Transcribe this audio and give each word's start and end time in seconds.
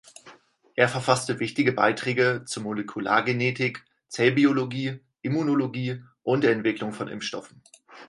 Er 0.73 0.87
verfasste 0.89 1.39
wichtige 1.39 1.73
Beiträge 1.73 2.41
zu 2.43 2.59
Molekulargenetik, 2.61 3.85
Zellbiologie, 4.07 4.99
Immunologie 5.21 6.03
und 6.23 6.43
der 6.43 6.53
Entwicklung 6.53 6.91
von 6.91 7.07
Impfstoffen. 7.07 7.61